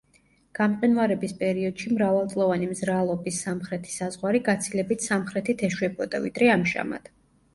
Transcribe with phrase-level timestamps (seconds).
[0.59, 7.13] გამყინვარების პერიოდში მრავალწლოვანი მზრალობის სამხრეთი საზღვარი გაცილებით სამხრეთით ეშვებოდა, ვიდრე ამჟამად.